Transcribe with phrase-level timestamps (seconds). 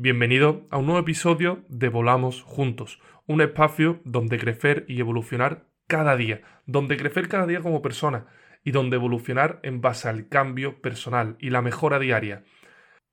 [0.00, 6.16] Bienvenido a un nuevo episodio de Volamos Juntos, un espacio donde crecer y evolucionar cada
[6.16, 8.28] día, donde crecer cada día como persona
[8.62, 12.44] y donde evolucionar en base al cambio personal y la mejora diaria.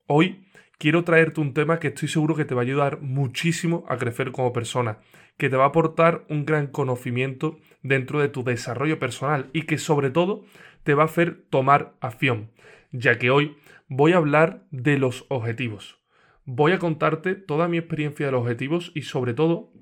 [0.06, 0.46] Hoy
[0.78, 4.32] quiero traerte un tema que estoy seguro que te va a ayudar muchísimo a crecer
[4.32, 5.00] como persona,
[5.40, 9.80] que te va a aportar un gran conocimiento dentro de tu desarrollo personal y que
[9.80, 10.46] sobre todo
[10.84, 12.52] te va a hacer tomar acción,
[12.92, 13.58] ya que hoy
[13.88, 16.05] voy a hablar de los objetivos.
[16.48, 19.74] Voy a contarte toda mi experiencia de los objetivos y sobre todo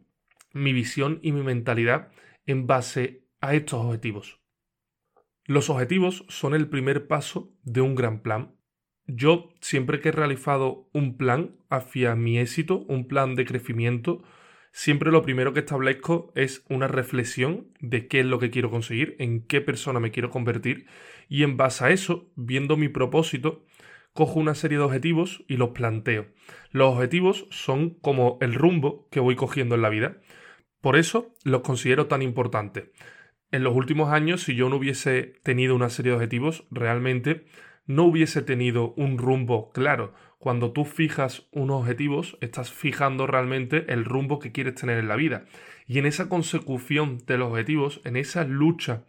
[0.53, 2.11] mi visión y mi mentalidad
[2.45, 4.39] en base a estos objetivos.
[5.45, 8.55] Los objetivos son el primer paso de un gran plan.
[9.07, 14.23] Yo siempre que he realizado un plan hacia mi éxito, un plan de crecimiento,
[14.71, 19.17] siempre lo primero que establezco es una reflexión de qué es lo que quiero conseguir,
[19.19, 20.85] en qué persona me quiero convertir
[21.27, 23.65] y en base a eso, viendo mi propósito,
[24.13, 26.27] cojo una serie de objetivos y los planteo.
[26.71, 30.17] Los objetivos son como el rumbo que voy cogiendo en la vida.
[30.81, 32.85] Por eso los considero tan importantes.
[33.51, 37.45] En los últimos años, si yo no hubiese tenido una serie de objetivos, realmente
[37.85, 40.13] no hubiese tenido un rumbo claro.
[40.39, 45.15] Cuando tú fijas unos objetivos, estás fijando realmente el rumbo que quieres tener en la
[45.15, 45.45] vida.
[45.87, 49.05] Y en esa consecución de los objetivos, en esa lucha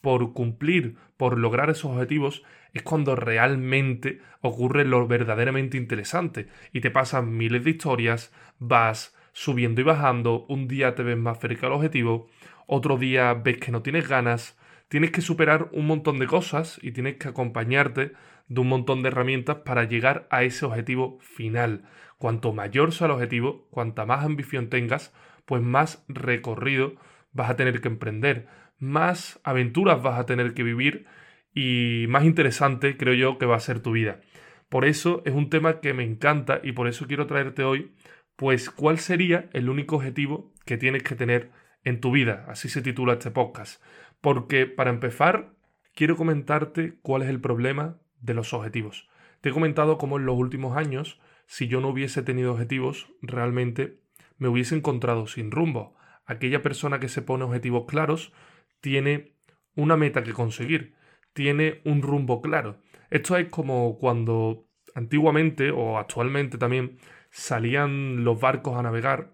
[0.00, 6.90] por cumplir, por lograr esos objetivos, es cuando realmente ocurre lo verdaderamente interesante y te
[6.90, 11.76] pasan miles de historias, vas subiendo y bajando, un día te ves más cerca del
[11.76, 12.28] objetivo,
[12.66, 14.58] otro día ves que no tienes ganas,
[14.88, 18.12] tienes que superar un montón de cosas y tienes que acompañarte
[18.48, 21.84] de un montón de herramientas para llegar a ese objetivo final.
[22.18, 25.12] Cuanto mayor sea el objetivo, cuanta más ambición tengas,
[25.44, 26.94] pues más recorrido
[27.32, 31.06] vas a tener que emprender, más aventuras vas a tener que vivir
[31.54, 34.20] y más interesante creo yo que va a ser tu vida.
[34.68, 37.94] Por eso es un tema que me encanta y por eso quiero traerte hoy,
[38.36, 41.50] pues cuál sería el único objetivo que tienes que tener
[41.84, 43.82] en tu vida, así se titula este podcast.
[44.20, 45.54] Porque para empezar,
[45.94, 49.08] quiero comentarte cuál es el problema de los objetivos.
[49.40, 54.00] Te he comentado cómo en los últimos años, si yo no hubiese tenido objetivos, realmente
[54.36, 55.96] me hubiese encontrado sin rumbo.
[56.26, 58.32] Aquella persona que se pone objetivos claros
[58.80, 59.32] tiene
[59.74, 60.94] una meta que conseguir,
[61.38, 62.80] tiene un rumbo claro.
[63.10, 64.66] Esto es como cuando
[64.96, 66.98] antiguamente o actualmente también
[67.30, 69.32] salían los barcos a navegar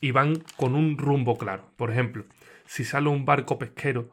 [0.00, 1.70] y van con un rumbo claro.
[1.76, 2.24] Por ejemplo,
[2.64, 4.10] si sale un barco pesquero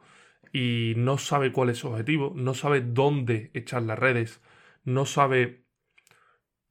[0.52, 4.42] y no sabe cuál es su objetivo, no sabe dónde echar las redes,
[4.84, 5.64] no sabe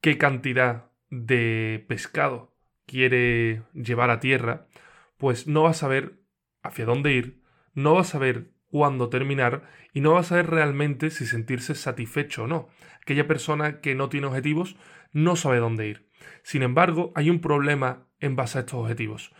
[0.00, 2.54] qué cantidad de pescado
[2.86, 4.68] quiere llevar a tierra,
[5.16, 6.20] pues no va a saber
[6.62, 7.42] hacia dónde ir,
[7.74, 12.44] no va a saber cuándo terminar y no va a saber realmente si sentirse satisfecho
[12.44, 12.68] o no.
[13.02, 14.76] Aquella persona que no tiene objetivos
[15.12, 16.08] no sabe dónde ir.
[16.42, 19.32] Sin embargo, hay un problema en base a estos objetivos.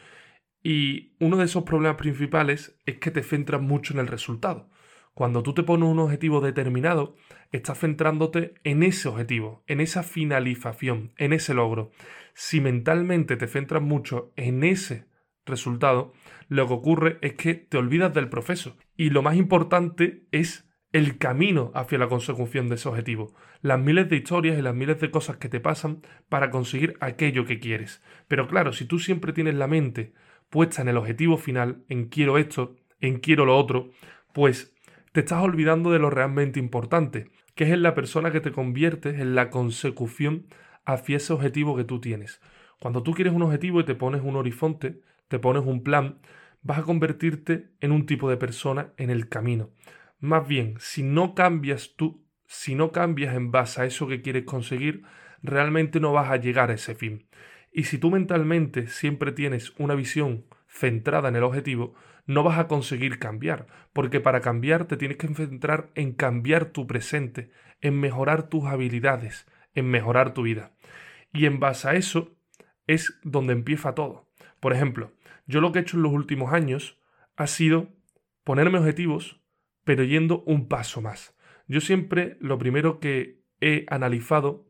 [0.63, 4.69] Y uno de esos problemas principales es que te centras mucho en el resultado.
[5.15, 7.17] Cuando tú te pones un objetivo determinado,
[7.53, 11.91] estás centrándote en ese objetivo, en esa finalización, en ese logro.
[12.35, 15.10] Si mentalmente te centras mucho en ese
[15.51, 16.13] resultado,
[16.49, 18.77] lo que ocurre es que te olvidas del proceso.
[18.97, 24.09] Y lo más importante es el camino hacia la consecución de ese objetivo, las miles
[24.09, 28.03] de historias y las miles de cosas que te pasan para conseguir aquello que quieres.
[28.27, 30.13] Pero claro, si tú siempre tienes la mente
[30.49, 33.91] puesta en el objetivo final, en quiero esto, en quiero lo otro,
[34.33, 34.75] pues
[35.13, 39.21] te estás olvidando de lo realmente importante, que es en la persona que te conviertes
[39.21, 40.47] en la consecución
[40.85, 42.41] hacia ese objetivo que tú tienes.
[42.81, 45.01] Cuando tú quieres un objetivo y te pones un horizonte,
[45.31, 46.19] te pones un plan,
[46.61, 49.71] vas a convertirte en un tipo de persona en el camino.
[50.19, 54.45] Más bien, si no cambias tú, si no cambias en base a eso que quieres
[54.45, 55.05] conseguir,
[55.41, 57.29] realmente no vas a llegar a ese fin.
[57.73, 61.95] Y si tú mentalmente siempre tienes una visión centrada en el objetivo,
[62.27, 66.89] no vas a conseguir cambiar, porque para cambiar te tienes que centrar en cambiar tu
[66.89, 70.73] presente, en mejorar tus habilidades, en mejorar tu vida.
[71.33, 72.37] Y en base a eso
[72.89, 74.29] es donde empieza todo.
[74.59, 75.13] Por ejemplo,
[75.51, 76.99] yo lo que he hecho en los últimos años
[77.37, 77.89] ha sido
[78.45, 79.41] ponerme objetivos,
[79.85, 81.37] pero yendo un paso más.
[81.67, 84.67] Yo siempre lo primero que he analizado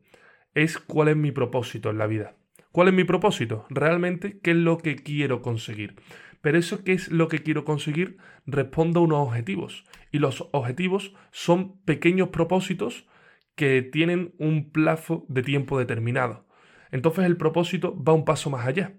[0.53, 2.35] es cuál es mi propósito en la vida.
[2.71, 3.65] ¿Cuál es mi propósito?
[3.69, 5.95] Realmente, ¿qué es lo que quiero conseguir?
[6.41, 9.85] Pero eso qué es lo que quiero conseguir respondo a unos objetivos.
[10.11, 13.07] Y los objetivos son pequeños propósitos
[13.55, 16.47] que tienen un plazo de tiempo determinado.
[16.89, 18.93] Entonces el propósito va un paso más allá.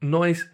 [0.00, 0.52] No es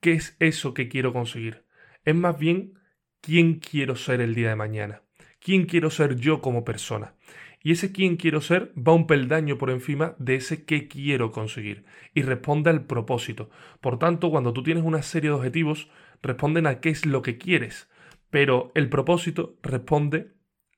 [0.00, 1.64] qué es eso que quiero conseguir.
[2.04, 2.78] Es más bien
[3.20, 5.02] quién quiero ser el día de mañana.
[5.40, 7.14] ¿Quién quiero ser yo como persona?
[7.62, 11.84] Y ese quién quiero ser va un peldaño por encima de ese qué quiero conseguir
[12.14, 13.50] y responde al propósito.
[13.80, 15.88] Por tanto, cuando tú tienes una serie de objetivos,
[16.22, 17.90] responden a qué es lo que quieres,
[18.30, 20.34] pero el propósito responde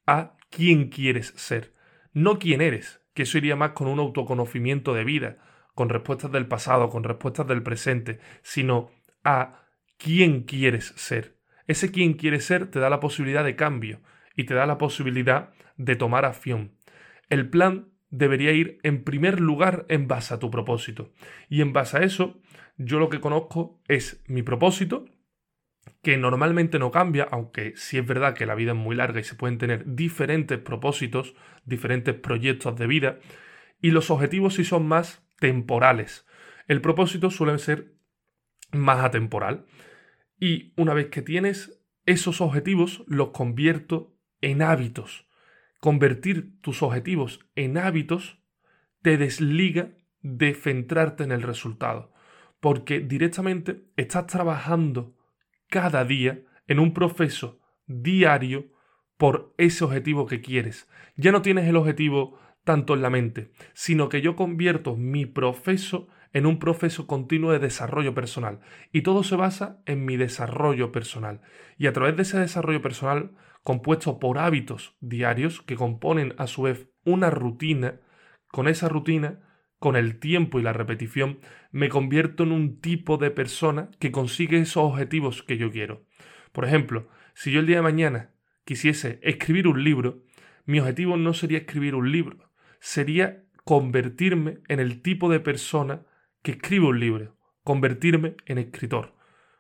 [0.06, 1.74] a quién quieres ser,
[2.14, 5.38] no quién eres, que eso iría más con un autoconocimiento de vida,
[5.74, 8.90] con respuestas del pasado, con respuestas del presente, sino
[9.28, 9.66] a
[9.98, 11.36] quién quieres ser.
[11.66, 14.00] Ese quién quieres ser te da la posibilidad de cambio
[14.34, 16.72] y te da la posibilidad de tomar acción.
[17.28, 21.12] El plan debería ir en primer lugar en base a tu propósito.
[21.50, 22.40] Y en base a eso,
[22.78, 25.04] yo lo que conozco es mi propósito,
[26.02, 29.24] que normalmente no cambia, aunque sí es verdad que la vida es muy larga y
[29.24, 31.34] se pueden tener diferentes propósitos,
[31.66, 33.18] diferentes proyectos de vida,
[33.82, 36.26] y los objetivos sí son más temporales.
[36.66, 37.97] El propósito suele ser
[38.72, 39.66] más atemporal.
[40.38, 45.26] Y una vez que tienes esos objetivos, los convierto en hábitos.
[45.80, 48.42] Convertir tus objetivos en hábitos
[49.02, 52.12] te desliga de centrarte en el resultado,
[52.60, 55.16] porque directamente estás trabajando
[55.68, 58.72] cada día en un proceso diario
[59.16, 60.88] por ese objetivo que quieres.
[61.16, 66.08] Ya no tienes el objetivo tanto en la mente, sino que yo convierto mi proceso
[66.32, 68.60] en un proceso continuo de desarrollo personal.
[68.92, 71.40] Y todo se basa en mi desarrollo personal.
[71.76, 73.32] Y a través de ese desarrollo personal,
[73.62, 78.00] compuesto por hábitos diarios que componen a su vez una rutina,
[78.48, 79.40] con esa rutina,
[79.78, 81.38] con el tiempo y la repetición,
[81.70, 86.04] me convierto en un tipo de persona que consigue esos objetivos que yo quiero.
[86.52, 88.30] Por ejemplo, si yo el día de mañana
[88.64, 90.24] quisiese escribir un libro,
[90.64, 96.06] mi objetivo no sería escribir un libro, sería convertirme en el tipo de persona
[96.48, 99.14] que escribe un libro, convertirme en escritor.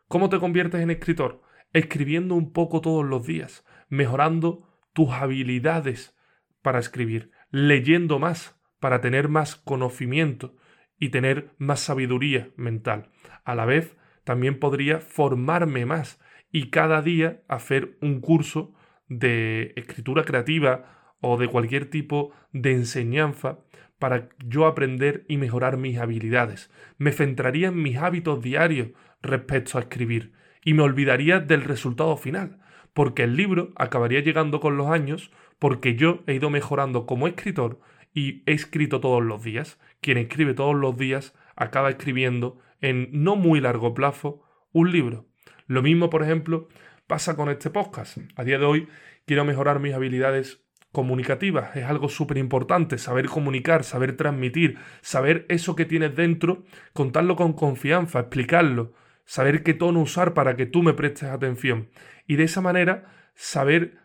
[0.08, 1.42] ¿Cómo te conviertes en escritor?
[1.74, 6.16] Escribiendo un poco todos los días, mejorando tus habilidades
[6.62, 10.56] para escribir, leyendo más para tener más conocimiento
[10.98, 13.10] y tener más sabiduría mental.
[13.44, 13.94] A la vez,
[14.24, 16.18] también podría formarme más
[16.50, 18.72] y cada día hacer un curso
[19.08, 23.58] de escritura creativa o de cualquier tipo de enseñanza
[23.98, 26.70] para yo aprender y mejorar mis habilidades.
[26.98, 28.88] Me centraría en mis hábitos diarios
[29.22, 30.32] respecto a escribir
[30.64, 32.58] y me olvidaría del resultado final,
[32.94, 37.80] porque el libro acabaría llegando con los años porque yo he ido mejorando como escritor
[38.14, 39.78] y he escrito todos los días.
[40.00, 44.42] Quien escribe todos los días acaba escribiendo en no muy largo plazo
[44.72, 45.26] un libro.
[45.66, 46.68] Lo mismo, por ejemplo,
[47.06, 48.18] pasa con este podcast.
[48.36, 48.88] A día de hoy
[49.26, 50.62] quiero mejorar mis habilidades
[50.92, 51.76] comunicativas.
[51.76, 57.52] Es algo súper importante, saber comunicar, saber transmitir, saber eso que tienes dentro, contarlo con
[57.52, 58.92] confianza, explicarlo,
[59.24, 61.90] saber qué tono usar para que tú me prestes atención.
[62.26, 63.98] Y de esa manera saber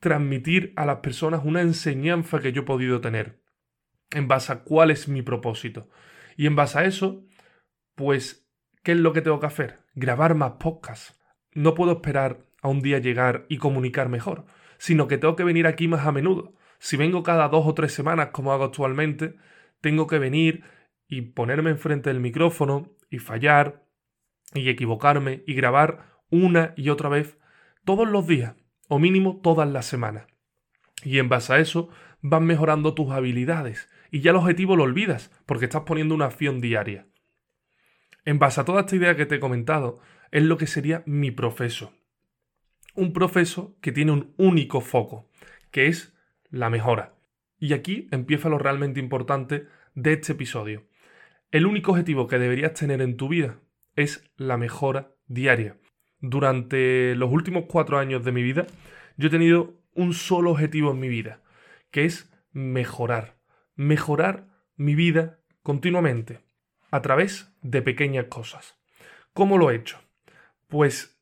[0.00, 3.40] transmitir a las personas una enseñanza que yo he podido tener
[4.10, 5.88] en base a cuál es mi propósito.
[6.36, 7.24] Y en base a eso,
[7.94, 8.48] pues,
[8.82, 9.80] ¿qué es lo que tengo que hacer?
[9.94, 11.20] Grabar más podcasts.
[11.52, 14.46] No puedo esperar a un día llegar y comunicar mejor,
[14.80, 16.54] sino que tengo que venir aquí más a menudo.
[16.78, 19.36] Si vengo cada dos o tres semanas, como hago actualmente,
[19.82, 20.64] tengo que venir
[21.06, 23.84] y ponerme enfrente del micrófono y fallar
[24.54, 27.36] y equivocarme y grabar una y otra vez
[27.84, 28.56] todos los días,
[28.88, 30.26] o mínimo todas las semanas.
[31.04, 31.90] Y en base a eso
[32.22, 36.62] van mejorando tus habilidades y ya el objetivo lo olvidas porque estás poniendo una acción
[36.62, 37.06] diaria.
[38.24, 41.30] En base a toda esta idea que te he comentado, es lo que sería mi
[41.30, 41.92] proceso.
[42.94, 45.28] Un proceso que tiene un único foco,
[45.70, 46.14] que es
[46.50, 47.14] la mejora.
[47.58, 50.84] Y aquí empieza lo realmente importante de este episodio.
[51.50, 53.58] El único objetivo que deberías tener en tu vida
[53.96, 55.76] es la mejora diaria.
[56.20, 58.66] Durante los últimos cuatro años de mi vida,
[59.16, 61.42] yo he tenido un solo objetivo en mi vida,
[61.90, 63.40] que es mejorar
[63.80, 66.44] mejorar mi vida continuamente
[66.90, 68.78] a través de pequeñas cosas.
[69.32, 69.98] ¿Cómo lo he hecho?
[70.68, 71.18] Pues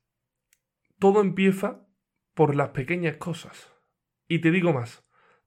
[0.98, 1.86] todo empieza
[2.34, 3.72] por las pequeñas cosas.
[4.28, 5.04] Y te digo más,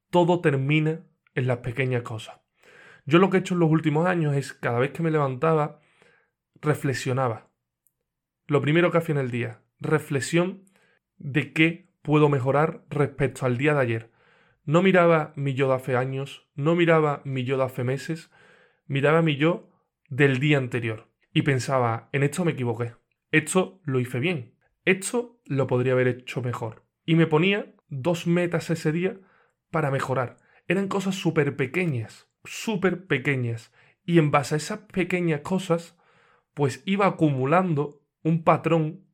[0.10, 1.06] todo termina
[1.36, 2.42] en las pequeñas cosas.
[3.06, 5.80] Yo lo que he hecho en los últimos años es, cada vez que me levantaba,
[6.56, 7.50] reflexionaba.
[8.48, 10.66] Lo primero que hacía en el día, reflexión
[11.18, 14.12] de qué puedo mejorar respecto al día de ayer.
[14.64, 18.32] No miraba mi yo de hace años, no miraba mi yo de hace meses,
[18.86, 19.70] miraba mi yo
[20.10, 21.10] del día anterior.
[21.34, 22.96] Y pensaba, en esto me equivoqué,
[23.32, 24.56] esto lo hice bien,
[24.86, 26.84] esto lo podría haber hecho mejor.
[27.06, 29.18] Y me ponía dos metas ese día
[29.70, 30.38] para mejorar.
[30.68, 33.72] Eran cosas súper pequeñas, súper pequeñas.
[34.06, 35.98] Y en base a esas pequeñas cosas,
[36.54, 39.06] pues iba acumulando un patrón,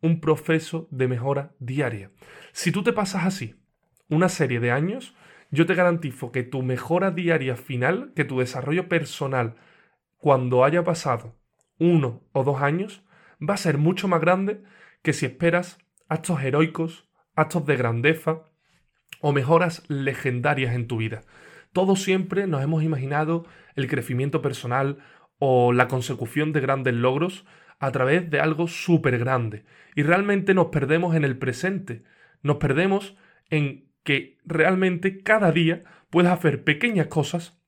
[0.00, 2.10] un proceso de mejora diaria.
[2.52, 3.54] Si tú te pasas así,
[4.08, 5.14] una serie de años,
[5.50, 9.56] yo te garantizo que tu mejora diaria final, que tu desarrollo personal,
[10.16, 11.36] cuando haya pasado
[11.78, 13.04] uno o dos años,
[13.40, 14.62] va a ser mucho más grande
[15.06, 18.42] que si esperas actos heroicos, actos de grandeza
[19.20, 21.22] o mejoras legendarias en tu vida.
[21.72, 23.46] Todos siempre nos hemos imaginado
[23.76, 24.98] el crecimiento personal
[25.38, 27.46] o la consecución de grandes logros
[27.78, 29.64] a través de algo súper grande.
[29.94, 32.02] Y realmente nos perdemos en el presente.
[32.42, 33.16] Nos perdemos
[33.48, 37.62] en que realmente cada día puedes hacer pequeñas cosas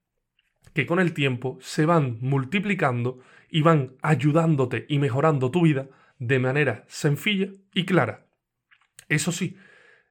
[0.75, 5.87] que con el tiempo se van multiplicando y van ayudándote y mejorando tu vida
[6.19, 8.27] de manera sencilla y clara.
[9.09, 9.57] Eso sí,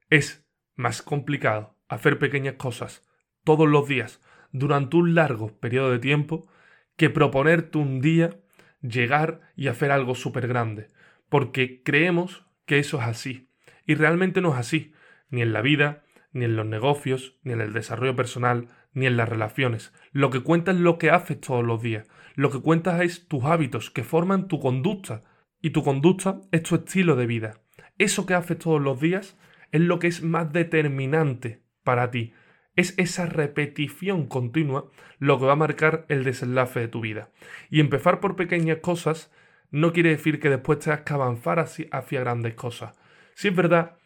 [0.09, 0.45] es
[0.75, 3.07] más complicado hacer pequeñas cosas
[3.43, 4.21] todos los días
[4.51, 6.47] durante un largo periodo de tiempo
[6.95, 8.39] que proponerte un día
[8.81, 10.87] llegar y hacer algo súper grande,
[11.29, 13.49] porque creemos que eso es así.
[13.85, 14.93] Y realmente no es así,
[15.29, 19.17] ni en la vida, ni en los negocios, ni en el desarrollo personal, ni en
[19.17, 19.93] las relaciones.
[20.11, 22.07] Lo que cuenta es lo que haces todos los días.
[22.35, 25.23] Lo que cuentas es tus hábitos que forman tu conducta.
[25.67, 27.59] Y tu conducta es tu estilo de vida.
[27.97, 29.37] Eso que haces todos los días
[29.73, 32.33] es lo que es más determinante para ti.
[32.77, 37.31] Es esa repetición continua lo que va a marcar el desenlace de tu vida.
[37.69, 39.29] Y empezar por pequeñas cosas
[39.69, 42.97] no quiere decir que después tengas que avanzar hacia, grandes cosas.
[43.33, 43.97] Si es verdad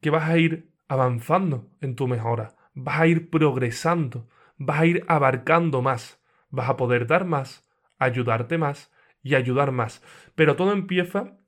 [0.00, 5.04] que vas a ir avanzando en tu mejora, vas a ir progresando, vas a ir
[5.06, 8.90] abarcando más, vas a poder dar más, ayudarte más
[9.22, 10.02] y ayudar más.
[10.34, 11.38] Pero todo empieza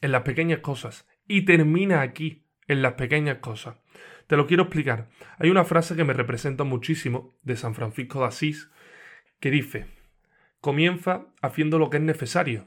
[0.00, 3.76] en las pequeñas cosas y termina aquí, en las pequeñas cosas.
[4.26, 5.08] Te lo quiero explicar.
[5.38, 8.70] Hay una frase que me representa muchísimo de San Francisco de Asís
[9.40, 9.86] que dice,
[10.60, 12.66] comienza haciendo lo que es necesario,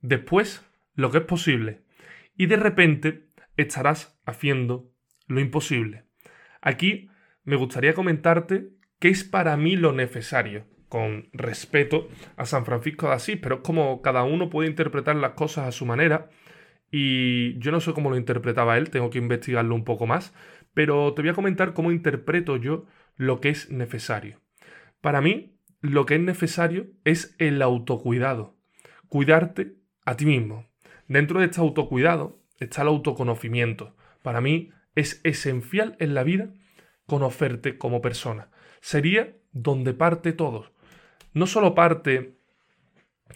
[0.00, 1.82] después lo que es posible
[2.36, 4.92] y de repente estarás haciendo
[5.26, 6.04] lo imposible.
[6.60, 7.10] Aquí
[7.44, 13.14] me gustaría comentarte qué es para mí lo necesario, con respeto a San Francisco de
[13.14, 16.28] Asís, pero es como cada uno puede interpretar las cosas a su manera
[16.90, 20.32] y yo no sé cómo lo interpretaba él, tengo que investigarlo un poco más,
[20.74, 24.40] pero te voy a comentar cómo interpreto yo lo que es necesario.
[25.00, 28.56] Para mí, lo que es necesario es el autocuidado,
[29.08, 30.68] cuidarte a ti mismo.
[31.08, 33.96] Dentro de este autocuidado está el autoconocimiento.
[34.22, 36.52] Para mí es esencial en la vida
[37.06, 38.50] conocerte como persona.
[38.80, 40.72] Sería donde parte todo.
[41.36, 42.38] No solo parte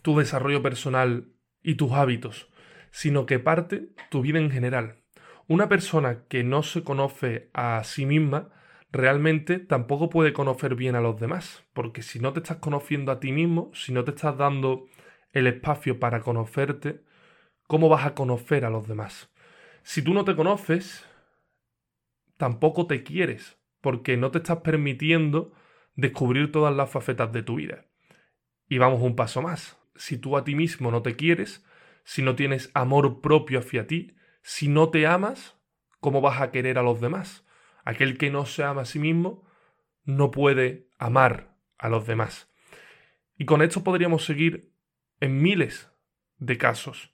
[0.01, 2.49] tu desarrollo personal y tus hábitos,
[2.91, 5.03] sino que parte tu vida en general.
[5.49, 8.49] Una persona que no se conoce a sí misma
[8.91, 13.21] realmente tampoco puede conocer bien a los demás, porque si no te estás conociendo a
[13.21, 14.87] ti mismo, si no te estás dando
[15.33, 17.05] el espacio para conocerte,
[17.67, 19.31] ¿cómo vas a conocer a los demás?
[19.83, 21.07] Si tú no te conoces,
[22.39, 25.53] tampoco te quieres, porque no te estás permitiendo
[25.97, 27.90] descubrir todas las facetas de tu vida.
[28.71, 29.77] Y vamos un paso más.
[29.97, 31.67] Si tú a ti mismo no te quieres,
[32.05, 35.57] si no tienes amor propio hacia ti, si no te amas,
[35.99, 37.45] ¿cómo vas a querer a los demás?
[37.85, 39.45] Aquel que no se ama a sí mismo
[40.05, 42.49] no puede amar a los demás.
[43.37, 44.73] Y con esto podríamos seguir
[45.19, 45.91] en miles
[46.39, 47.13] de casos.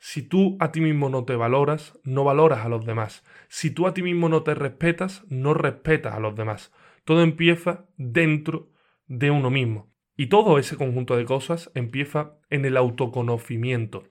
[0.00, 3.24] Si tú a ti mismo no te valoras, no valoras a los demás.
[3.48, 6.72] Si tú a ti mismo no te respetas, no respetas a los demás.
[7.04, 8.72] Todo empieza dentro
[9.06, 9.95] de uno mismo.
[10.16, 14.04] Y todo ese conjunto de cosas empieza en el autoconocimiento.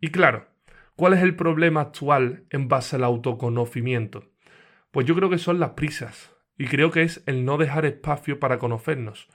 [0.00, 0.48] Y claro,
[0.98, 4.32] ¿Cuál es el problema actual en base al autoconocimiento?
[4.90, 8.40] Pues yo creo que son las prisas y creo que es el no dejar espacio
[8.40, 9.28] para conocernos.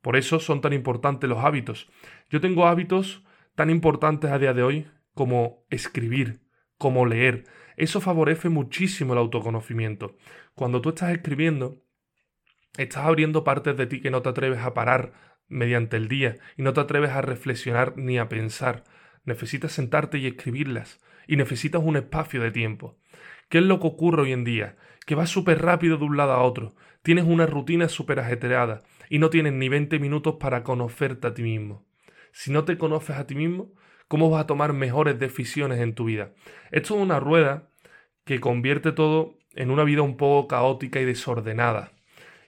[0.00, 1.90] Por eso son tan importantes los hábitos.
[2.30, 3.24] Yo tengo hábitos
[3.56, 6.38] tan importantes a día de hoy como escribir,
[6.76, 7.46] como leer.
[7.76, 10.14] Eso favorece muchísimo el autoconocimiento.
[10.54, 11.82] Cuando tú estás escribiendo,
[12.76, 16.62] estás abriendo partes de ti que no te atreves a parar mediante el día y
[16.62, 18.84] no te atreves a reflexionar ni a pensar.
[19.24, 22.98] Necesitas sentarte y escribirlas y necesitas un espacio de tiempo.
[23.48, 24.76] ¿Qué es lo que ocurre hoy en día?
[25.06, 29.18] Que vas súper rápido de un lado a otro, tienes una rutina súper ajetreada y
[29.18, 31.86] no tienes ni 20 minutos para conocerte a ti mismo.
[32.32, 33.72] Si no te conoces a ti mismo,
[34.06, 36.32] ¿cómo vas a tomar mejores decisiones en tu vida?
[36.70, 37.70] Esto es una rueda
[38.24, 41.92] que convierte todo en una vida un poco caótica y desordenada.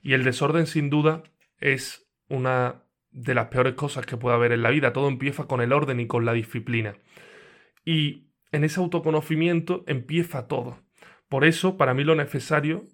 [0.02, 1.22] Y el desorden sin duda
[1.58, 4.92] es una de las peores cosas que puede haber en la vida.
[4.92, 6.96] Todo empieza con el orden y con la disciplina.
[7.84, 10.78] Y en ese autoconocimiento empieza todo.
[11.28, 12.84] Por eso, para mí lo necesario,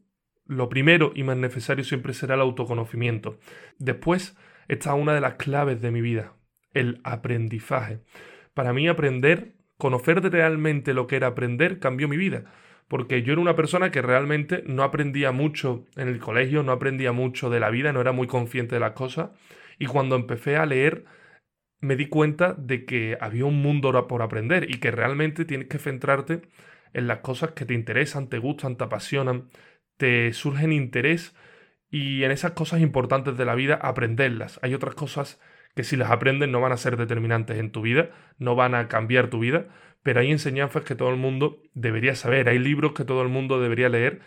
[0.46, 3.38] lo primero y más necesario siempre será el autoconocimiento.
[3.78, 4.36] Después
[4.68, 6.34] está una de las claves de mi vida,
[6.72, 8.00] el aprendizaje.
[8.54, 12.44] Para mí aprender, conocer realmente lo que era aprender, cambió mi vida.
[12.88, 17.12] porque yo era una persona que realmente no aprendía mucho en el colegio, no aprendía
[17.12, 19.30] mucho de la vida, no era muy consciente de las cosas,
[19.78, 21.04] y cuando empecé a leer
[21.80, 25.78] me di cuenta de que había un mundo por aprender y que realmente tienes que
[25.78, 26.42] centrarte
[26.92, 29.50] en las cosas que te interesan, te gustan, te apasionan,
[29.96, 31.34] te surgen interés
[31.90, 34.58] y en esas cosas importantes de la vida aprenderlas.
[34.62, 35.40] Hay otras cosas
[35.74, 38.88] que si las aprendes no van a ser determinantes en tu vida, no van a
[38.88, 39.68] cambiar tu vida,
[40.02, 43.60] pero hay enseñanzas que todo el mundo debería saber, hay libros que todo el mundo
[43.60, 44.20] debería leer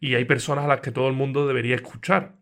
[0.00, 2.36] y hay personas a las que todo el mundo debería escuchar.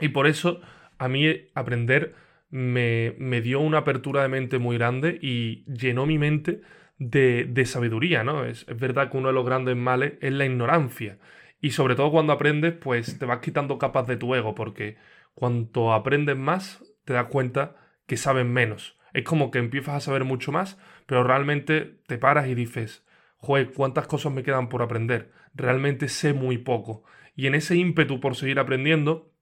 [0.00, 0.60] Y por eso
[1.02, 2.14] a mí aprender
[2.48, 6.60] me, me dio una apertura de mente muy grande y llenó mi mente
[6.98, 8.44] de, de sabiduría, ¿no?
[8.44, 11.18] Es, es verdad que uno de los grandes males es la ignorancia.
[11.60, 14.96] Y sobre todo cuando aprendes, pues te vas quitando capas de tu ego, porque
[15.34, 17.74] cuanto aprendes más, te das cuenta
[18.06, 18.96] que sabes menos.
[19.12, 23.04] Es como que empiezas a saber mucho más, pero realmente te paras y dices,
[23.38, 25.32] joder, ¿cuántas cosas me quedan por aprender?
[25.52, 27.02] Realmente sé muy poco.
[27.34, 29.32] Y en ese ímpetu por seguir aprendiendo,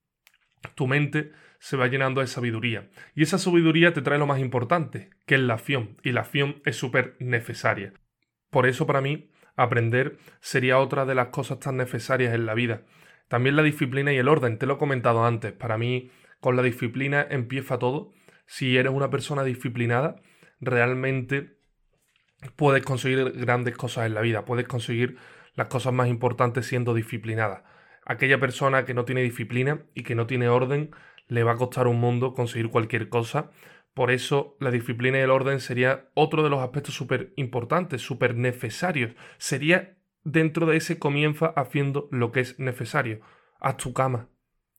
[0.75, 2.89] tu mente se va llenando de sabiduría.
[3.15, 5.99] Y esa sabiduría te trae lo más importante, que es la acción.
[6.03, 7.93] Y la acción es súper necesaria.
[8.51, 12.83] Por eso para mí, aprender sería otra de las cosas tan necesarias en la vida.
[13.29, 15.53] También la disciplina y el orden, te lo he comentado antes.
[15.53, 18.13] Para mí, con la disciplina empieza todo.
[18.47, 20.17] Si eres una persona disciplinada,
[20.61, 21.59] realmente
[22.57, 24.47] puedes conseguir grandes cosas en la vida.
[24.47, 25.19] Puedes conseguir
[25.55, 27.65] las cosas más importantes siendo disciplinada.
[28.07, 30.91] Aquella persona que no tiene disciplina y que no tiene orden,
[31.31, 33.51] le va a costar un mundo conseguir cualquier cosa.
[33.95, 38.37] Por eso la disciplina y el orden sería otro de los aspectos súper importantes, súper
[38.37, 39.15] necesarios.
[39.39, 43.21] Sería dentro de ese comienza haciendo lo que es necesario.
[43.61, 44.29] Haz tu cama,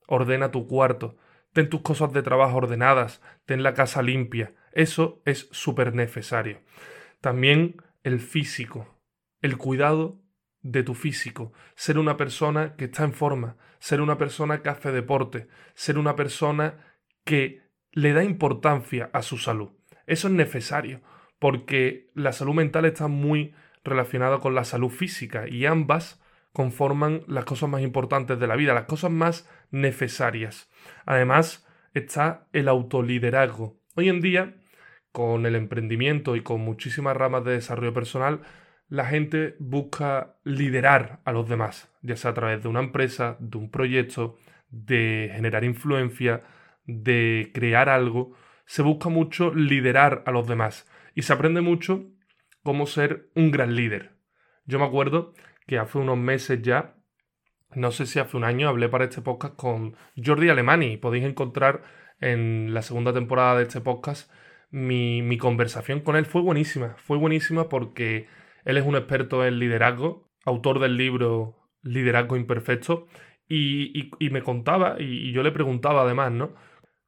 [0.07, 1.17] ordena tu cuarto,
[1.53, 4.53] ten tus cosas de trabajo ordenadas, ten la casa limpia.
[4.73, 6.61] Eso es súper necesario.
[7.21, 8.99] También el físico,
[9.41, 10.20] el cuidado
[10.61, 14.91] de tu físico, ser una persona que está en forma, ser una persona que hace
[14.91, 16.77] deporte, ser una persona
[17.23, 19.71] que le da importancia a su salud.
[20.05, 21.01] Eso es necesario,
[21.39, 26.21] porque la salud mental está muy relacionada con la salud física y ambas
[26.53, 30.69] conforman las cosas más importantes de la vida, las cosas más necesarias.
[31.05, 33.79] Además, está el autoliderazgo.
[33.95, 34.55] Hoy en día,
[35.11, 38.41] con el emprendimiento y con muchísimas ramas de desarrollo personal,
[38.91, 43.57] la gente busca liderar a los demás, ya sea a través de una empresa, de
[43.57, 44.37] un proyecto,
[44.69, 46.41] de generar influencia,
[46.83, 48.35] de crear algo.
[48.65, 52.03] Se busca mucho liderar a los demás y se aprende mucho
[52.63, 54.11] cómo ser un gran líder.
[54.65, 55.33] Yo me acuerdo
[55.67, 56.95] que hace unos meses ya,
[57.73, 60.97] no sé si hace un año, hablé para este podcast con Jordi Alemani.
[60.97, 61.81] Podéis encontrar
[62.19, 64.29] en la segunda temporada de este podcast
[64.69, 66.25] mi, mi conversación con él.
[66.25, 68.27] Fue buenísima, fue buenísima porque
[68.65, 73.07] él es un experto en liderazgo, autor del libro Liderazgo Imperfecto,
[73.47, 76.53] y, me contaba, y, yo le preguntaba además, ¿no?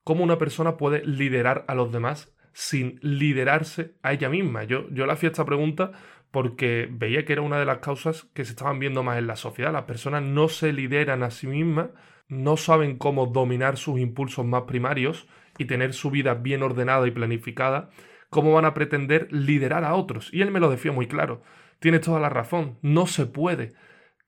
[0.03, 4.65] ¿Cómo una persona puede liderar a los demás sin liderarse a ella misma?
[4.65, 5.91] Yo, yo le hacía esta pregunta
[6.31, 9.37] porque veía que era una de las causas que se estaban viendo más en la
[9.37, 9.71] sociedad.
[9.71, 11.91] Las personas no se lideran a sí mismas,
[12.27, 17.11] no saben cómo dominar sus impulsos más primarios y tener su vida bien ordenada y
[17.11, 17.89] planificada
[18.33, 20.33] ¿Cómo van a pretender liderar a otros?
[20.33, 21.43] Y él me lo decía muy claro.
[21.77, 22.79] Tienes toda la razón.
[22.81, 23.73] No se puede.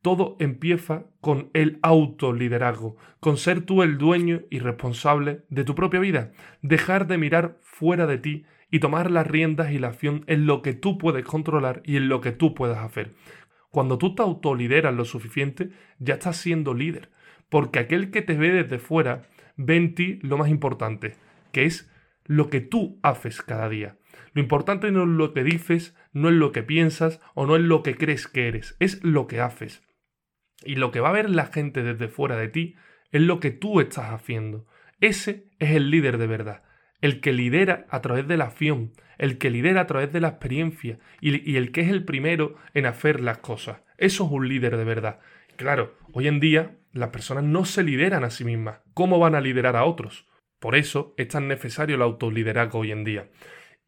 [0.04, 6.00] Todo empieza con el autoliderazgo, con ser tú el dueño y responsable de tu propia
[6.00, 6.34] vida.
[6.62, 10.62] Dejar de mirar fuera de ti y tomar las riendas y la acción en lo
[10.62, 13.16] que tú puedes controlar y en lo que tú puedas hacer.
[13.72, 17.10] Cuando tú te autolideras lo suficiente, ya estás siendo líder.
[17.50, 19.24] Porque aquel que te ve desde fuera
[19.58, 21.16] ve en ti lo más importante,
[21.52, 21.92] que es
[22.26, 23.98] lo que tú haces cada día.
[24.34, 27.62] Lo importante no es lo que dices, no es lo que piensas o no es
[27.62, 29.84] lo que crees que eres, es lo que haces.
[30.64, 32.76] Y lo que va a ver la gente desde fuera de ti
[33.12, 34.66] es lo que tú estás haciendo.
[35.00, 36.64] Ese es el líder de verdad,
[37.02, 40.30] el que lidera a través de la acción, el que lidera a través de la
[40.30, 43.82] experiencia y, y el que es el primero en hacer las cosas.
[43.98, 45.20] Eso es un líder de verdad.
[45.56, 48.80] Claro, hoy en día las personas no se lideran a sí mismas.
[48.94, 50.28] ¿Cómo van a liderar a otros?
[50.66, 53.30] Por eso es tan necesario el autoliderazgo hoy en día.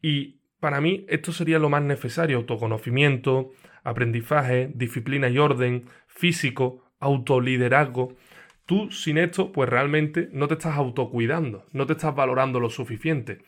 [0.00, 3.50] Y para mí esto sería lo más necesario, autoconocimiento,
[3.82, 8.16] aprendizaje, disciplina y orden, físico, autoliderazgo.
[8.64, 13.38] Tú sin esto, pues realmente no te estás autocuidando, no te estás valorando lo suficiente.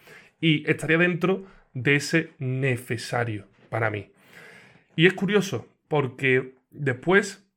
[0.41, 4.11] Y estaría dentro de ese necesario para mí.
[4.97, 7.49] Y es curioso, porque después,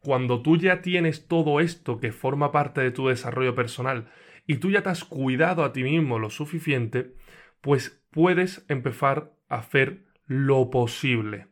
[0.00, 4.08] cuando tú ya tienes todo esto que forma parte de tu desarrollo personal,
[4.46, 7.14] y tú ya te has cuidado a ti mismo lo suficiente,
[7.60, 11.48] pues puedes empezar a hacer lo posible.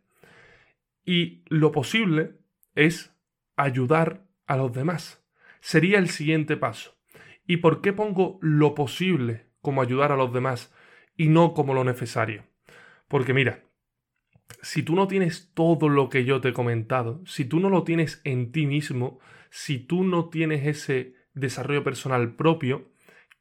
[1.05, 2.38] Y lo posible
[2.74, 3.16] es
[3.57, 5.24] ayudar a los demás.
[5.61, 6.96] Sería el siguiente paso.
[7.46, 10.72] ¿Y por qué pongo lo posible como ayudar a los demás
[11.16, 12.44] y no como lo necesario?
[13.09, 13.64] Porque mira,
[14.62, 17.85] si tú no tienes todo lo que yo te he comentado, si tú no lo
[17.85, 19.18] tienes en ti mismo,
[19.50, 22.90] si tú no tienes ese desarrollo personal propio,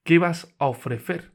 [0.03, 1.33] ¿qué vas a ofrecer?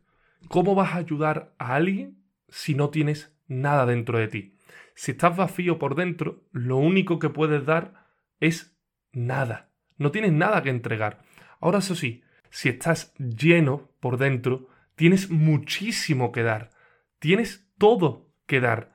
[0.48, 4.58] ¿Cómo vas a ayudar a alguien si no tienes nada dentro de ti?
[4.94, 8.06] Si estás vacío por dentro, lo único que puedes dar
[8.40, 8.76] es
[9.12, 9.70] nada.
[9.96, 11.22] No tienes nada que entregar.
[11.60, 16.70] Ahora eso sí, si estás lleno por dentro, tienes muchísimo que dar.
[17.18, 18.92] Tienes todo que dar.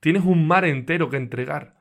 [0.00, 1.79] Tienes un mar entero que entregar.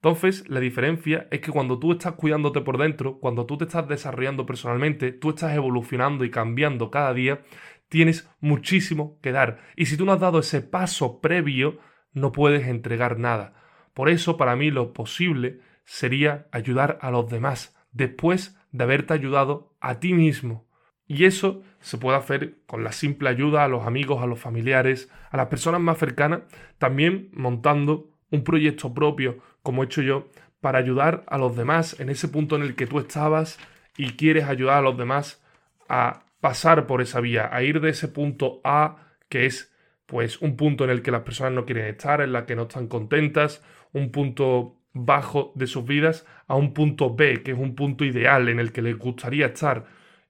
[0.00, 3.88] Entonces, la diferencia es que cuando tú estás cuidándote por dentro, cuando tú te estás
[3.88, 7.42] desarrollando personalmente, tú estás evolucionando y cambiando cada día,
[7.88, 9.58] tienes muchísimo que dar.
[9.74, 11.78] Y si tú no has dado ese paso previo,
[12.12, 13.54] no puedes entregar nada.
[13.92, 19.74] Por eso, para mí, lo posible sería ayudar a los demás después de haberte ayudado
[19.80, 20.68] a ti mismo.
[21.06, 25.10] Y eso se puede hacer con la simple ayuda a los amigos, a los familiares,
[25.30, 26.42] a las personas más cercanas,
[26.76, 30.28] también montando un proyecto propio, como he hecho yo,
[30.60, 33.58] para ayudar a los demás en ese punto en el que tú estabas
[33.96, 35.42] y quieres ayudar a los demás
[35.88, 38.96] a pasar por esa vía, a ir de ese punto A,
[39.28, 39.72] que es
[40.06, 42.62] pues un punto en el que las personas no quieren estar, en la que no
[42.62, 43.62] están contentas,
[43.92, 48.48] un punto bajo de sus vidas, a un punto B, que es un punto ideal
[48.48, 49.86] en el que les gustaría estar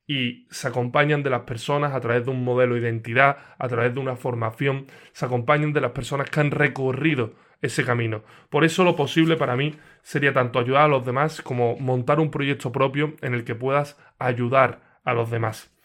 [0.09, 3.93] y se acompañan de las personas a través de un modelo de identidad, a través
[3.93, 8.23] de una formación, se acompañan de las personas que han recorrido ese camino.
[8.49, 12.31] Por eso lo posible para mí sería tanto ayudar a los demás como montar un
[12.31, 15.77] proyecto propio en el que puedas ayudar a los demás.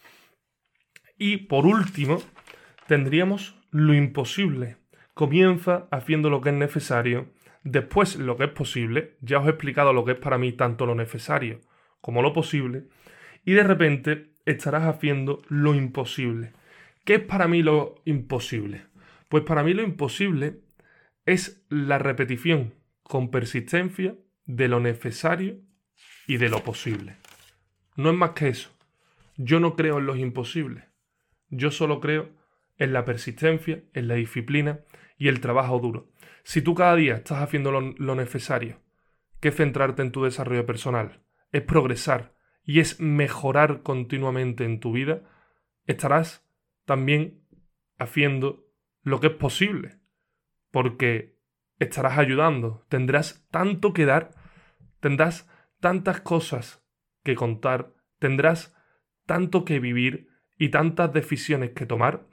[1.17, 2.23] Y por último,
[2.87, 4.77] tendríamos lo imposible.
[5.13, 7.27] Comienza haciendo lo que es necesario,
[7.63, 10.85] después lo que es posible, ya os he explicado lo que es para mí tanto
[10.85, 11.59] lo necesario
[12.03, 12.83] como lo posible,
[13.45, 16.53] y de repente estarás haciendo lo imposible.
[17.05, 18.85] ¿Qué es para mí lo imposible?
[19.29, 20.61] Pues para mí lo imposible
[21.25, 25.59] es la repetición con persistencia de lo necesario
[26.27, 27.17] y de lo posible.
[27.95, 28.69] No es más que eso.
[29.37, 30.83] Yo no creo en los imposibles.
[31.49, 32.29] Yo solo creo
[32.77, 34.81] en la persistencia, en la disciplina
[35.17, 36.09] y el trabajo duro.
[36.43, 38.81] Si tú cada día estás haciendo lo, lo necesario,
[39.39, 42.32] que es centrarte en tu desarrollo personal, es progresar,
[42.65, 45.21] y es mejorar continuamente en tu vida,
[45.85, 46.47] estarás
[46.85, 47.41] también
[47.97, 48.65] haciendo
[49.01, 49.99] lo que es posible,
[50.71, 51.37] porque
[51.79, 54.31] estarás ayudando, tendrás tanto que dar,
[54.99, 55.49] tendrás
[55.79, 56.83] tantas cosas
[57.23, 58.75] que contar, tendrás
[59.25, 62.27] tanto que vivir y tantas decisiones que tomar,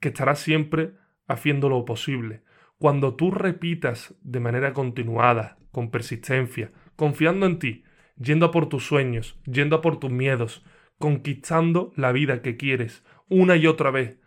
[0.00, 0.94] que estarás siempre
[1.26, 2.42] haciendo lo posible.
[2.78, 7.84] Cuando tú repitas de manera continuada, con persistencia, confiando en ti,
[8.20, 10.64] yendo a por tus sueños, yendo a por tus miedos,
[10.98, 14.20] conquistando la vida que quieres una y otra vez,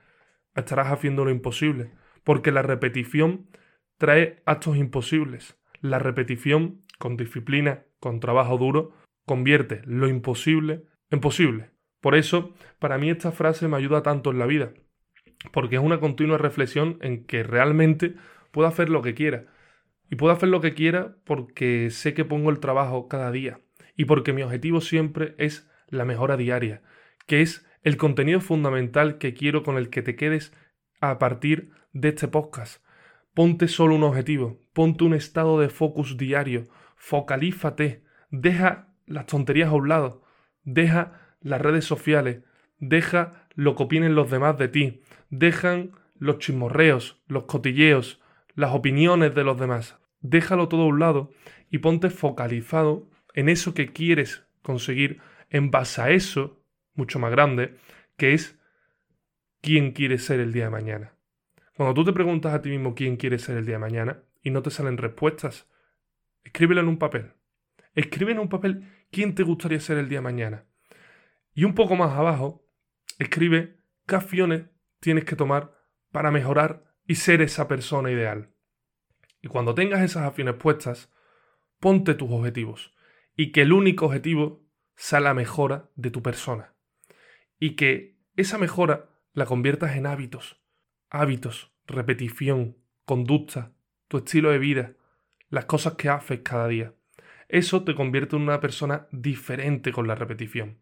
[0.55, 1.91] estarás haciendo lo imposible,
[2.23, 3.47] porque la repetición
[3.97, 5.59] trae actos imposibles.
[5.81, 8.93] La repetición, con disciplina, con trabajo duro,
[9.25, 11.71] convierte lo imposible en posible.
[12.01, 14.73] Por eso, para mí esta frase me ayuda tanto en la vida,
[15.51, 18.15] porque es una continua reflexión en que realmente
[18.51, 19.45] puedo hacer lo que quiera.
[20.09, 23.59] Y puedo hacer lo que quiera porque sé que pongo el trabajo cada día,
[23.95, 26.81] y porque mi objetivo siempre es la mejora diaria,
[27.27, 30.53] que es el contenido fundamental que quiero con el que te quedes
[30.99, 32.83] a partir de este podcast.
[33.33, 39.73] Ponte solo un objetivo, ponte un estado de focus diario, focalízate, deja las tonterías a
[39.73, 40.23] un lado,
[40.63, 42.43] deja las redes sociales,
[42.79, 48.21] deja lo que opinen los demás de ti, dejan los chismorreos, los cotilleos,
[48.55, 49.99] las opiniones de los demás.
[50.21, 51.31] Déjalo todo a un lado
[51.69, 57.75] y ponte focalizado en eso que quieres conseguir en base a eso, mucho más grande,
[58.17, 58.59] que es
[59.61, 61.15] quién quieres ser el día de mañana.
[61.75, 64.51] Cuando tú te preguntas a ti mismo quién quieres ser el día de mañana y
[64.51, 65.67] no te salen respuestas,
[66.43, 67.33] escríbelo en un papel.
[67.95, 70.65] Escribe en un papel quién te gustaría ser el día de mañana.
[71.53, 72.67] Y un poco más abajo,
[73.19, 74.63] escribe qué acciones
[74.99, 75.73] tienes que tomar
[76.11, 78.49] para mejorar y ser esa persona ideal.
[79.41, 81.11] Y cuando tengas esas acciones puestas,
[81.79, 82.92] ponte tus objetivos
[83.35, 84.63] y que el único objetivo
[84.95, 86.73] sea la mejora de tu persona.
[87.59, 90.61] Y que esa mejora la conviertas en hábitos.
[91.09, 93.73] Hábitos, repetición, conducta,
[94.07, 94.93] tu estilo de vida,
[95.49, 96.93] las cosas que haces cada día.
[97.47, 100.81] Eso te convierte en una persona diferente con la repetición.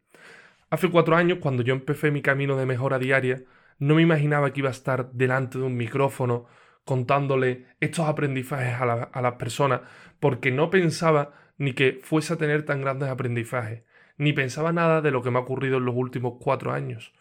[0.70, 3.44] Hace cuatro años, cuando yo empecé mi camino de mejora diaria,
[3.78, 6.46] no me imaginaba que iba a estar delante de un micrófono
[6.86, 9.82] contándole estos aprendizajes a, a las personas,
[10.20, 13.84] porque no pensaba ni que fuese a tener tan grandes aprendizajes,
[14.18, 17.14] ni pensaba nada de lo que me ha ocurrido en los últimos cuatro años.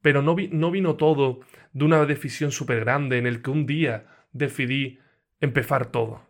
[0.00, 1.40] Pero no, no vino todo
[1.74, 4.98] de una decisión súper grande en el que un día decidí
[5.42, 6.22] empezar todo.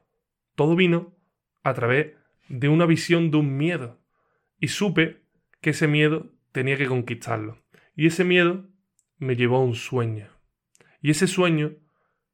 [0.56, 1.14] Todo vino
[1.62, 2.14] a través
[2.48, 4.00] de una visión de un miedo.
[4.58, 5.22] Y supe
[5.60, 7.62] que ese miedo tenía que conquistarlo.
[7.94, 8.66] Y ese miedo
[9.18, 10.26] me llevó a un sueño.
[11.00, 11.76] Y ese sueño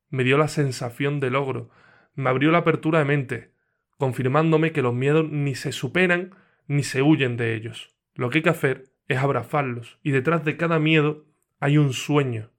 [0.08, 1.68] me dio la sensación de logro,
[2.14, 3.57] me abrió la apertura de mente,
[3.98, 6.34] confirmándome que los miedos ni se superan
[6.66, 7.94] ni se huyen de ellos.
[8.14, 11.26] Lo que hay que hacer es abrazarlos, y detrás de cada miedo
[11.60, 12.50] hay un sueño.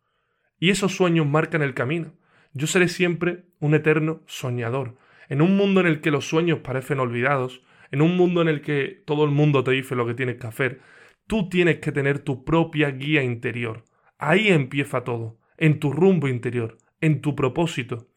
[0.59, 2.13] Y esos sueños marcan el camino.
[2.53, 4.97] Yo seré siempre un eterno soñador.
[5.29, 8.61] En un mundo en el que los sueños parecen olvidados, en un mundo en el
[8.61, 10.81] que todo el mundo te dice lo que tienes que hacer,
[11.27, 13.85] tú tienes que tener tu propia guía interior.
[14.17, 18.07] Ahí empieza todo, en tu rumbo interior, en tu propósito.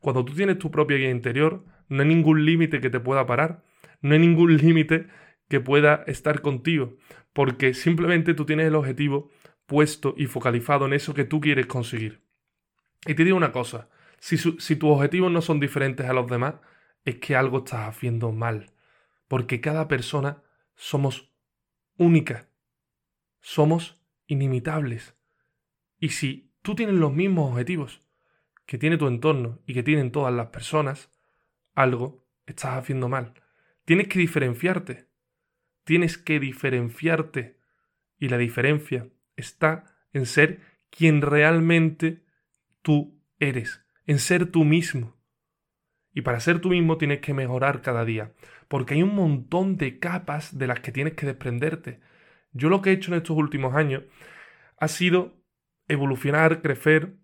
[0.00, 3.62] Cuando tú tienes tu propia guía interior, no hay ningún límite que te pueda parar,
[4.00, 5.08] no hay ningún límite
[5.48, 6.96] que pueda estar contigo,
[7.32, 9.30] porque simplemente tú tienes el objetivo
[9.66, 12.22] puesto y focalizado en eso que tú quieres conseguir.
[13.06, 16.54] Y te digo una cosa, si, si tus objetivos no son diferentes a los demás,
[17.04, 18.72] es que algo estás haciendo mal,
[19.28, 20.42] porque cada persona
[20.74, 21.32] somos
[21.96, 22.48] única,
[23.40, 25.16] somos inimitables.
[25.98, 28.02] Y si tú tienes los mismos objetivos
[28.66, 31.10] que tiene tu entorno y que tienen todas las personas,
[31.76, 33.34] algo estás haciendo mal.
[33.84, 35.08] Tienes que diferenciarte.
[35.84, 37.60] Tienes que diferenciarte.
[38.18, 40.60] Y la diferencia está en ser
[40.90, 42.24] quien realmente
[42.82, 45.16] tú eres, en ser tú mismo.
[46.12, 48.32] Y para ser tú mismo tienes que mejorar cada día,
[48.68, 52.00] porque hay un montón de capas de las que tienes que desprenderte.
[52.52, 54.04] Yo lo que he hecho en estos últimos años
[54.78, 55.34] ha sido
[55.88, 57.16] evolucionar, crecer,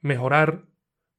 [0.00, 0.66] mejorar,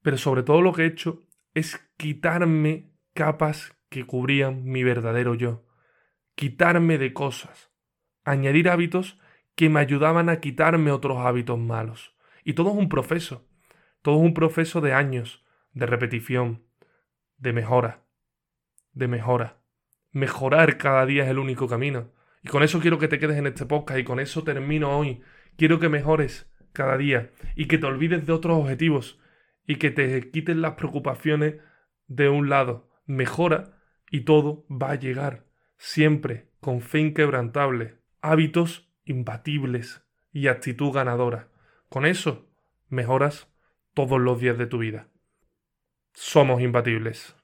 [0.02, 1.22] pero sobre todo lo que he hecho
[1.54, 5.66] es quitarme capas que cubrían mi verdadero yo,
[6.34, 7.70] quitarme de cosas,
[8.24, 9.18] añadir hábitos
[9.54, 12.16] que me ayudaban a quitarme otros hábitos malos.
[12.44, 13.46] Y todo es un proceso,
[14.00, 16.66] todo es un proceso de años, de repetición,
[17.36, 18.04] de mejora,
[18.92, 19.62] de mejora.
[20.10, 22.12] Mejorar cada día es el único camino.
[22.42, 25.22] Y con eso quiero que te quedes en este podcast y con eso termino hoy.
[25.56, 29.20] Quiero que mejores cada día y que te olvides de otros objetivos
[29.66, 31.56] y que te quiten las preocupaciones
[32.06, 32.90] de un lado.
[33.06, 33.78] Mejora
[34.10, 35.46] y todo va a llegar,
[35.76, 41.48] siempre con fe inquebrantable, hábitos imbatibles y actitud ganadora.
[41.88, 42.48] Con eso
[42.88, 43.48] mejoras
[43.94, 45.08] todos los días de tu vida.
[46.12, 47.36] Somos imbatibles.